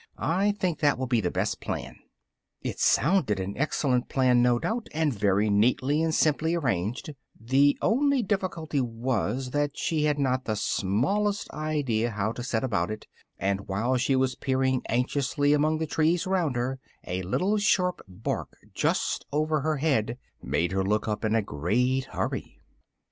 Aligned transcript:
I 0.17 0.53
think 0.53 0.79
that 0.79 0.97
will 0.97 1.05
be 1.05 1.21
the 1.21 1.29
best 1.29 1.61
plan." 1.61 1.95
It 2.63 2.79
sounded 2.79 3.39
an 3.39 3.53
excellent 3.55 4.09
plan, 4.09 4.41
no 4.41 4.57
doubt, 4.57 4.87
and 4.95 5.13
very 5.13 5.47
neatly 5.51 6.01
and 6.01 6.11
simply 6.11 6.55
arranged: 6.55 7.13
the 7.39 7.77
only 7.83 8.23
difficulty 8.23 8.81
was, 8.81 9.51
that 9.51 9.77
she 9.77 10.05
had 10.05 10.17
not 10.17 10.45
the 10.45 10.55
smallest 10.55 11.51
idea 11.51 12.09
how 12.09 12.31
to 12.31 12.41
set 12.41 12.63
about 12.63 12.89
it, 12.89 13.05
and 13.37 13.67
while 13.67 13.95
she 13.95 14.15
was 14.15 14.33
peering 14.33 14.81
anxiously 14.89 15.53
among 15.53 15.77
the 15.77 15.85
trees 15.85 16.25
round 16.25 16.55
her, 16.55 16.79
a 17.05 17.21
little 17.21 17.59
sharp 17.59 18.01
bark 18.07 18.57
just 18.73 19.27
over 19.31 19.61
her 19.61 19.77
head 19.77 20.17
made 20.41 20.71
her 20.71 20.83
look 20.83 21.07
up 21.07 21.23
in 21.23 21.35
a 21.35 21.43
great 21.43 22.05
hurry. 22.05 22.57